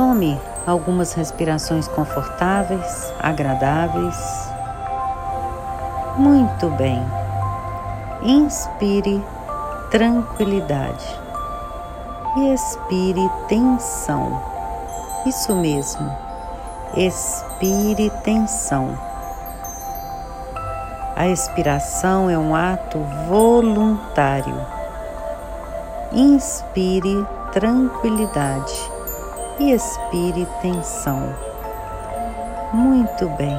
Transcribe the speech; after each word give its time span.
Tome 0.00 0.40
algumas 0.66 1.12
respirações 1.12 1.86
confortáveis, 1.86 3.12
agradáveis. 3.20 4.16
Muito 6.16 6.70
bem. 6.70 7.04
Inspire 8.22 9.22
tranquilidade 9.90 11.06
e 12.34 12.54
expire 12.54 13.30
tensão. 13.46 14.42
Isso 15.26 15.54
mesmo. 15.54 16.10
Expire 16.96 18.08
tensão. 18.24 18.98
A 21.14 21.28
expiração 21.28 22.30
é 22.30 22.38
um 22.38 22.54
ato 22.54 22.98
voluntário. 23.28 24.66
Inspire 26.10 27.22
tranquilidade 27.52 28.99
e 29.60 29.72
expire 29.72 30.48
tensão. 30.62 31.34
Muito 32.72 33.28
bem. 33.36 33.56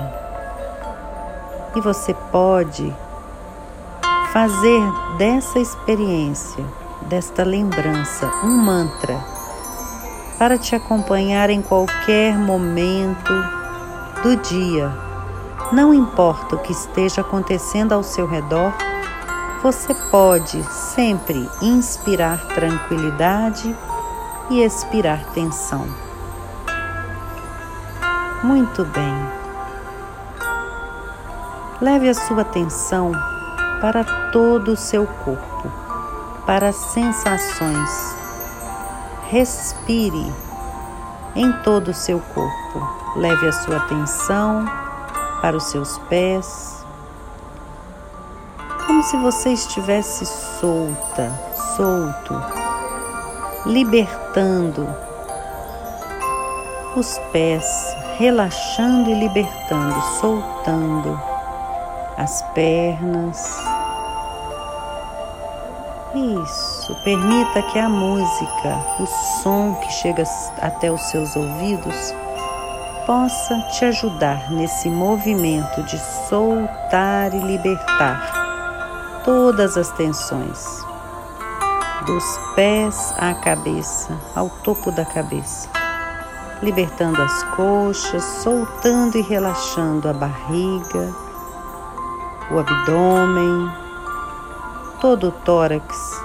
E 1.75 1.79
você 1.79 2.13
pode 2.31 2.93
fazer 4.33 4.81
dessa 5.17 5.59
experiência, 5.59 6.65
desta 7.03 7.43
lembrança, 7.43 8.25
um 8.43 8.57
mantra 8.57 9.17
para 10.37 10.57
te 10.57 10.75
acompanhar 10.75 11.51
em 11.51 11.61
qualquer 11.61 12.35
momento 12.37 13.31
do 14.23 14.35
dia. 14.37 14.91
Não 15.71 15.93
importa 15.93 16.55
o 16.55 16.59
que 16.59 16.71
esteja 16.71 17.21
acontecendo 17.21 17.93
ao 17.93 18.01
seu 18.01 18.25
redor, 18.25 18.73
você 19.61 19.93
pode 20.09 20.63
sempre 20.73 21.47
inspirar 21.61 22.47
tranquilidade 22.47 23.75
e 24.51 24.61
expirar 24.63 25.23
tensão. 25.33 25.87
Muito 28.43 28.83
bem. 28.83 29.29
Leve 31.79 32.09
a 32.09 32.13
sua 32.13 32.41
atenção 32.41 33.13
para 33.79 34.03
todo 34.31 34.73
o 34.73 34.77
seu 34.77 35.07
corpo, 35.07 35.71
para 36.45 36.67
as 36.67 36.75
sensações. 36.75 38.15
Respire 39.29 40.33
em 41.33 41.51
todo 41.63 41.87
o 41.91 41.93
seu 41.93 42.19
corpo. 42.19 43.15
Leve 43.15 43.47
a 43.47 43.53
sua 43.53 43.77
atenção 43.77 44.65
para 45.41 45.55
os 45.55 45.63
seus 45.63 45.97
pés, 46.09 46.85
como 48.85 49.01
se 49.01 49.17
você 49.17 49.53
estivesse 49.53 50.25
solta, 50.25 51.31
solto 51.75 52.60
libertando 53.65 54.87
os 56.95 57.17
pés, 57.31 57.65
relaxando 58.17 59.09
e 59.09 59.13
libertando, 59.13 60.01
soltando 60.19 61.21
as 62.17 62.41
pernas. 62.53 63.57
Isso, 66.13 66.93
permita 67.03 67.61
que 67.71 67.79
a 67.79 67.87
música, 67.87 68.77
o 68.99 69.05
som 69.41 69.75
que 69.75 69.91
chega 69.93 70.23
até 70.61 70.91
os 70.91 71.01
seus 71.03 71.35
ouvidos, 71.35 72.13
possa 73.05 73.57
te 73.71 73.85
ajudar 73.85 74.51
nesse 74.51 74.89
movimento 74.89 75.83
de 75.83 75.97
soltar 76.27 77.33
e 77.33 77.39
libertar 77.39 79.21
todas 79.23 79.77
as 79.77 79.89
tensões 79.91 80.90
dos 82.05 82.39
pés 82.55 83.13
à 83.17 83.33
cabeça, 83.33 84.17
ao 84.35 84.49
topo 84.49 84.91
da 84.91 85.05
cabeça, 85.05 85.69
libertando 86.61 87.21
as 87.21 87.43
coxas, 87.55 88.23
soltando 88.23 89.17
e 89.17 89.21
relaxando 89.21 90.09
a 90.09 90.13
barriga, 90.13 91.13
o 92.49 92.59
abdômen, 92.59 93.71
todo 94.99 95.27
o 95.27 95.31
tórax, 95.31 96.19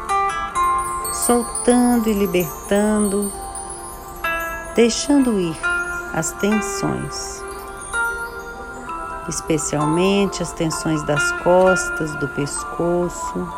soltando 1.12 2.08
e 2.08 2.14
libertando, 2.14 3.30
deixando 4.74 5.38
ir 5.38 5.56
as 6.14 6.32
tensões, 6.32 7.42
especialmente 9.28 10.42
as 10.42 10.52
tensões 10.52 11.02
das 11.02 11.32
costas, 11.42 12.14
do 12.16 12.28
pescoço, 12.28 13.48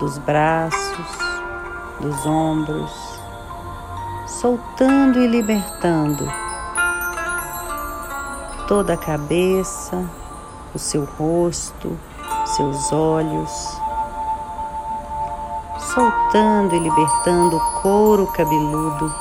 dos 0.00 0.18
braços 0.18 1.31
dos 2.00 2.26
ombros, 2.26 3.20
soltando 4.26 5.20
e 5.20 5.26
libertando 5.26 6.26
toda 8.66 8.94
a 8.94 8.96
cabeça, 8.96 10.08
o 10.74 10.78
seu 10.78 11.04
rosto, 11.04 11.98
seus 12.46 12.92
olhos, 12.92 13.50
soltando 15.94 16.74
e 16.74 16.78
libertando 16.78 17.56
o 17.56 17.82
couro 17.82 18.26
cabeludo, 18.28 19.14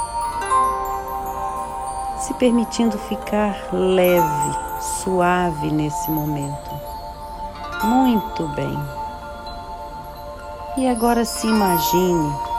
se 2.20 2.34
permitindo 2.36 2.98
ficar 2.98 3.58
leve, 3.74 4.58
suave 4.80 5.70
nesse 5.72 6.10
momento. 6.10 6.72
Muito 7.84 8.48
bem. 8.50 8.80
E 10.78 10.88
agora 10.88 11.26
se 11.26 11.48
imagine 11.48 12.51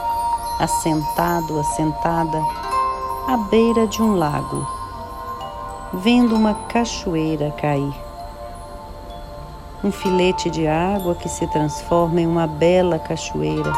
assentado, 0.59 1.59
assentada 1.59 2.41
à 3.27 3.37
beira 3.49 3.87
de 3.87 4.01
um 4.01 4.15
lago, 4.15 4.67
vendo 5.93 6.35
uma 6.35 6.53
cachoeira 6.67 7.51
cair. 7.51 7.93
Um 9.83 9.91
filete 9.91 10.49
de 10.49 10.67
água 10.67 11.15
que 11.15 11.27
se 11.27 11.45
transforma 11.47 12.21
em 12.21 12.27
uma 12.27 12.47
bela 12.47 12.97
cachoeira. 12.99 13.73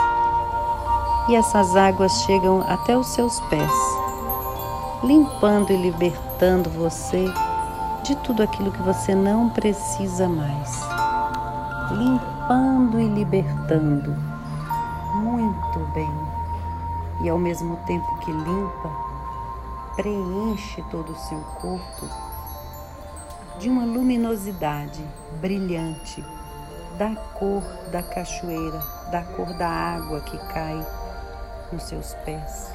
E 1.27 1.35
essas 1.35 1.75
águas 1.75 2.11
chegam 2.23 2.63
até 2.67 2.95
os 2.95 3.07
seus 3.07 3.39
pés, 3.41 3.71
limpando 5.03 5.71
e 5.71 5.77
libertando 5.77 6.69
você 6.69 7.25
de 8.03 8.15
tudo 8.17 8.43
aquilo 8.43 8.71
que 8.71 8.83
você 8.83 9.15
não 9.15 9.49
precisa 9.49 10.27
mais. 10.27 10.79
Limpando 11.91 12.99
e 12.99 13.07
libertando. 13.07 14.15
Muito 15.23 15.79
bem 15.93 16.34
e 17.21 17.29
ao 17.29 17.37
mesmo 17.37 17.77
tempo 17.85 18.17
que 18.19 18.31
limpa, 18.31 18.91
preenche 19.95 20.83
todo 20.91 21.11
o 21.11 21.17
seu 21.17 21.39
corpo 21.61 22.09
de 23.59 23.69
uma 23.69 23.85
luminosidade 23.85 25.03
brilhante 25.39 26.23
da 26.97 27.15
cor 27.37 27.63
da 27.91 28.03
cachoeira, 28.03 28.81
da 29.11 29.21
cor 29.21 29.53
da 29.57 29.67
água 29.67 30.21
que 30.21 30.37
cai 30.53 30.85
nos 31.71 31.83
seus 31.83 32.13
pés 32.25 32.73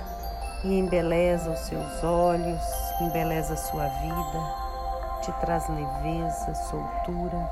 e 0.64 0.78
embeleza 0.78 1.50
os 1.50 1.60
seus 1.60 2.04
olhos, 2.04 2.62
embeleza 3.00 3.54
a 3.54 3.56
sua 3.56 3.86
vida, 3.86 5.20
te 5.22 5.32
traz 5.40 5.68
leveza, 5.68 6.54
soltura 6.54 7.50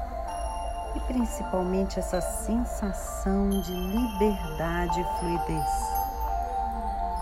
e 0.94 1.00
principalmente 1.00 1.98
essa 1.98 2.20
sensação 2.20 3.48
de 3.48 3.72
liberdade 3.72 5.00
e 5.00 5.18
fluidez 5.18 5.97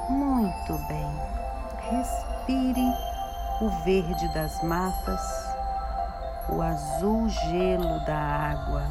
muito 0.09 0.79
bem. 0.87 1.21
Respire 1.91 2.95
o 3.61 3.69
verde 3.85 4.29
das 4.35 4.63
matas, 4.63 5.21
o 6.49 6.61
azul 6.63 7.29
gelo 7.29 8.05
da 8.05 8.17
água. 8.17 8.87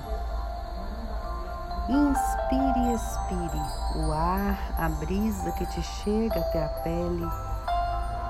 Inspire 1.87 2.79
e 2.79 2.93
expire 2.93 3.61
o 3.97 4.11
ar, 4.11 4.57
a 4.77 4.89
brisa 4.89 5.51
que 5.51 5.65
te 5.67 5.81
chega 5.81 6.39
até 6.39 6.65
a 6.65 6.69
pele 6.69 7.27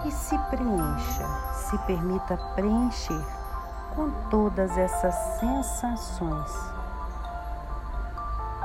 e 0.06 0.12
se 0.12 0.38
preencha, 0.50 1.27
se 1.54 1.77
permita 1.80 2.38
preencher 2.54 3.25
com 3.95 4.12
todas 4.30 4.77
essas 4.77 5.15
sensações 5.39 6.51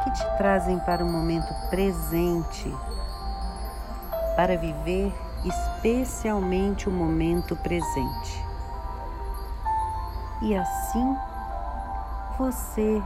que 0.03 0.11
te 0.11 0.37
trazem 0.37 0.79
para 0.81 1.05
o 1.05 1.09
momento 1.09 1.55
presente 1.71 2.75
para 4.41 4.57
viver 4.57 5.13
especialmente 5.45 6.89
o 6.89 6.91
momento 6.91 7.55
presente. 7.57 8.43
E 10.41 10.57
assim 10.57 11.17
você 12.39 13.03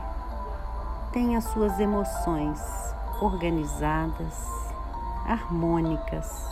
tem 1.11 1.35
as 1.35 1.43
suas 1.43 1.77
emoções 1.77 2.61
organizadas, 3.19 4.47
harmônicas 5.27 6.47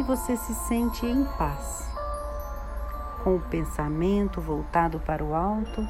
e 0.00 0.02
você 0.02 0.36
se 0.36 0.56
sente 0.56 1.06
em 1.06 1.24
paz, 1.38 1.88
com 3.22 3.36
o 3.36 3.40
pensamento 3.42 4.40
voltado 4.40 4.98
para 4.98 5.22
o 5.22 5.36
alto 5.36 5.86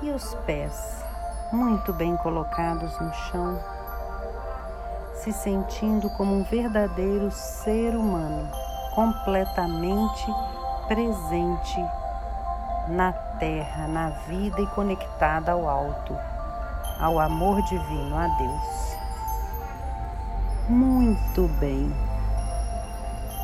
e 0.00 0.10
os 0.12 0.34
pés 0.46 1.04
muito 1.52 1.92
bem 1.92 2.16
colocados 2.16 2.98
no 2.98 3.12
chão 3.12 3.75
se 5.16 5.32
sentindo 5.32 6.10
como 6.10 6.34
um 6.34 6.44
verdadeiro 6.44 7.30
ser 7.30 7.94
humano, 7.94 8.48
completamente 8.94 10.26
presente 10.86 11.84
na 12.88 13.12
terra, 13.12 13.88
na 13.88 14.10
vida 14.28 14.60
e 14.60 14.66
conectada 14.68 15.52
ao 15.52 15.68
alto, 15.68 16.16
ao 17.00 17.18
amor 17.18 17.62
divino, 17.62 18.16
a 18.16 18.28
Deus. 18.28 18.96
Muito 20.68 21.48
bem, 21.58 21.94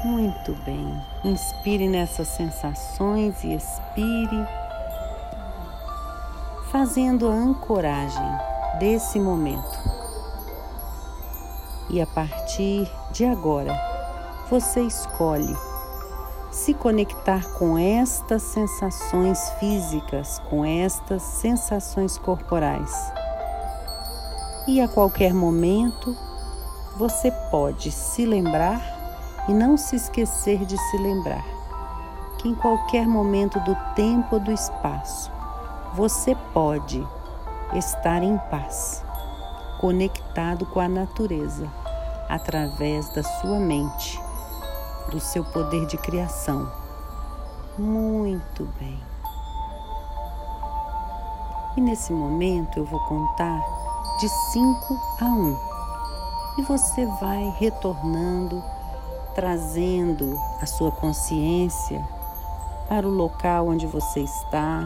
muito 0.04 0.54
bem. 0.64 1.00
Inspire 1.24 1.88
nessas 1.88 2.28
sensações 2.28 3.42
e 3.44 3.54
expire, 3.54 4.46
fazendo 6.70 7.28
a 7.28 7.32
ancoragem 7.32 8.38
desse 8.78 9.20
momento. 9.20 10.01
E 11.92 12.00
a 12.00 12.06
partir 12.06 12.90
de 13.10 13.26
agora, 13.26 13.78
você 14.48 14.80
escolhe 14.80 15.54
se 16.50 16.72
conectar 16.72 17.46
com 17.58 17.76
estas 17.76 18.40
sensações 18.40 19.50
físicas, 19.60 20.38
com 20.48 20.64
estas 20.64 21.20
sensações 21.20 22.16
corporais. 22.16 22.90
E 24.66 24.80
a 24.80 24.88
qualquer 24.88 25.34
momento 25.34 26.16
você 26.96 27.30
pode 27.50 27.90
se 27.90 28.24
lembrar 28.24 28.80
e 29.46 29.52
não 29.52 29.76
se 29.76 29.94
esquecer 29.94 30.64
de 30.64 30.78
se 30.78 30.96
lembrar 30.96 31.44
que 32.38 32.48
em 32.48 32.54
qualquer 32.54 33.06
momento 33.06 33.60
do 33.60 33.76
tempo 33.94 34.36
ou 34.36 34.40
do 34.40 34.50
espaço 34.50 35.30
você 35.92 36.34
pode 36.54 37.06
estar 37.74 38.22
em 38.22 38.38
paz, 38.50 39.04
conectado 39.78 40.64
com 40.64 40.80
a 40.80 40.88
natureza 40.88 41.81
através 42.32 43.08
da 43.10 43.22
sua 43.22 43.60
mente 43.60 44.18
do 45.10 45.20
seu 45.20 45.44
poder 45.44 45.86
de 45.86 45.98
criação. 45.98 46.70
Muito 47.78 48.64
bem. 48.78 48.98
E 51.76 51.80
nesse 51.80 52.12
momento 52.12 52.78
eu 52.78 52.84
vou 52.84 53.00
contar 53.00 53.60
de 54.18 54.28
5 54.28 55.00
a 55.20 55.24
1. 55.24 55.28
Um, 55.28 55.58
e 56.58 56.62
você 56.62 57.06
vai 57.20 57.54
retornando, 57.58 58.62
trazendo 59.34 60.38
a 60.60 60.66
sua 60.66 60.90
consciência 60.90 62.06
para 62.88 63.06
o 63.06 63.10
local 63.10 63.68
onde 63.68 63.86
você 63.86 64.20
está, 64.20 64.84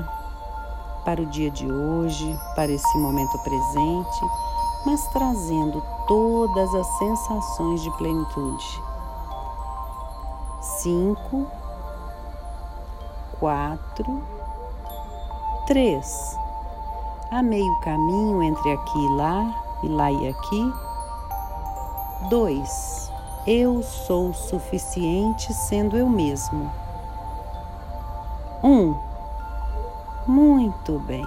para 1.05 1.21
o 1.21 1.27
dia 1.27 1.51
de 1.51 1.71
hoje, 1.71 2.39
para 2.55 2.71
esse 2.71 2.99
momento 2.99 3.37
presente, 3.39 4.21
mas 4.87 5.07
trazendo 5.09 5.83
todas 6.07 6.75
as 6.75 6.87
sensações 6.99 7.83
de 7.83 7.91
plenitude 7.99 8.87
cinco, 10.87 11.47
quatro, 13.39 14.23
três. 15.67 16.39
A 17.31 17.43
meio 17.43 17.81
caminho 17.81 18.43
entre 18.43 18.73
aqui 18.73 18.99
e 18.99 19.09
lá, 19.17 19.65
e 19.83 19.89
lá 19.89 20.13
e 20.13 20.29
aqui. 20.29 20.73
Dois. 22.29 23.11
Eu 23.47 23.83
sou 23.83 24.33
suficiente 24.35 25.53
sendo 25.55 25.97
eu 25.97 26.09
mesmo. 26.09 26.71
Um. 28.63 28.97
Muito 30.27 30.99
bem. 31.01 31.25